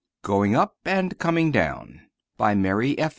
[0.23, 3.09] GOING UP AND COMING DOWN BY MARY F.